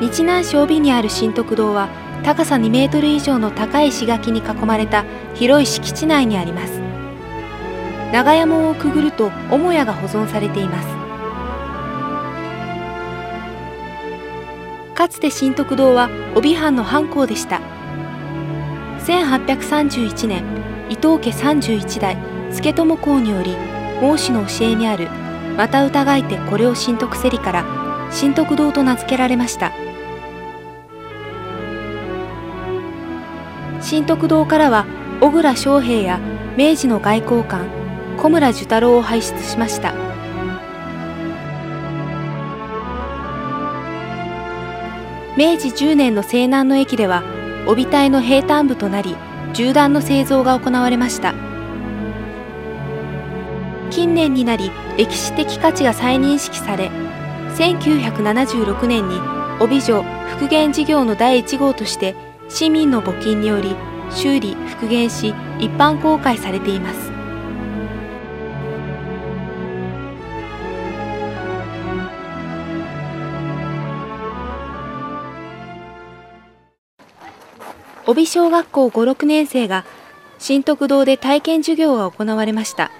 [0.00, 1.88] 日南市帯にある新徳堂は
[2.24, 5.04] 高さ2メートル以上の高い石垣に囲まれた
[5.34, 6.80] 広い敷地内にあります。
[8.12, 10.88] 長屋門をくぐると母屋が保存されています。
[14.94, 17.60] かつて新徳堂は帯藩の藩校でした。
[19.00, 20.42] 1831年
[20.88, 22.16] 伊藤家31代
[22.50, 23.54] 助友公により
[24.00, 25.08] 孟子の教えにある
[25.56, 27.79] 「また疑いてこれを新徳せり」から
[28.12, 29.72] 新徳堂と名付けられました。
[33.80, 34.86] 新徳堂からは
[35.20, 36.20] 小倉昌平や
[36.56, 37.66] 明治の外交官
[38.18, 39.94] 小村寿太郎を輩出しました。
[45.36, 47.22] 明治10年の西南の駅では
[47.66, 49.16] 帯隊の平坦部となり
[49.54, 51.34] 銃弾の製造が行われました。
[53.90, 56.90] 近年になり歴史的価値が再認識され
[57.60, 59.20] 1976年に
[59.60, 62.14] 帯城復元事業の第1号として
[62.48, 63.76] 市民の募金により
[64.10, 67.10] 修理復元し一般公開されています。
[78.06, 79.84] 帯小学校5、6年生が
[80.38, 82.90] 新徳堂で体験授業が行われました。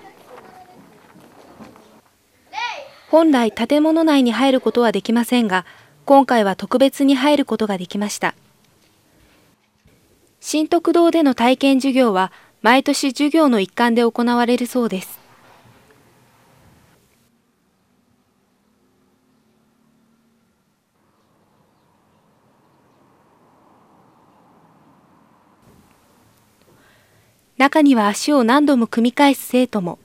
[3.11, 5.67] 本来建物内に入ることはできませんが
[6.05, 8.37] 今回は特別に入ることができました
[10.39, 12.31] 新徳堂での体験授業は
[12.63, 15.19] 毎年授業の一環で行われるそうです
[27.59, 29.99] 中には足を何度も組み返す生徒も。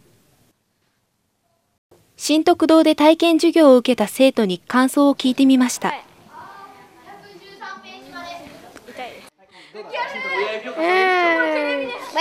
[2.17, 5.89] 新徳堂で体験授業を受けた生徒に感想を聞いてみました。
[5.89, 5.95] バ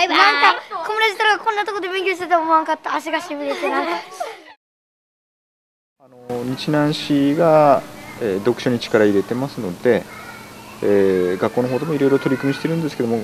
[0.03, 0.17] イバイ。
[0.17, 3.91] なんか友達とかこんなとこで勉強してた思わんかった足がしびれてなんか。
[5.99, 7.81] あの日南市が、
[8.21, 10.03] えー、読書に力入れてますので、
[10.83, 13.23] えー、学校の方でもいろいろ取り組みしてるんですけども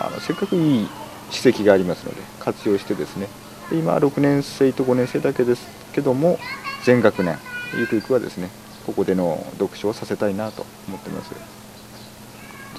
[0.00, 0.88] あのせっかくいい
[1.30, 3.28] 史跡がありますので活用してですね
[3.72, 6.38] 今6年生と5年生だけですけども
[6.84, 7.36] 全学年
[7.78, 8.48] ゆくゆくはですね
[8.86, 11.34] ここでの読書をさせたいなと思ってます。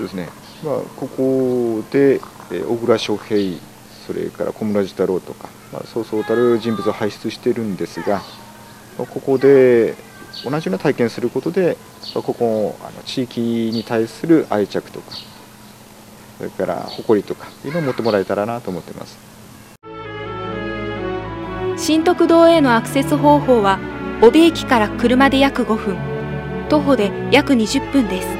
[0.02, 0.30] ですね、
[0.64, 3.59] まあ、ここで小倉翔平
[4.06, 8.22] それから小村寿太郎とか、まあ、そうそうたる人物を輩出してるんですが
[8.97, 9.96] ここで
[10.46, 11.78] 同じような体験することで
[12.14, 13.42] ここあの地域
[13.74, 15.12] に対する愛着とか
[16.38, 19.37] それから誇りとかいうのを持ってもらえたらなと思ってます。
[21.78, 23.80] 新徳堂へのアクセス方法は
[24.24, 25.96] 帯駅から車で約5分。
[26.70, 28.37] 徒歩で約20分です。